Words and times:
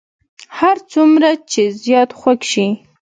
هر 0.59 0.77
څومره 0.91 1.29
چې 1.51 1.61
زیات 1.83 2.09
خوږ 2.19 2.39
شي. 2.51 2.67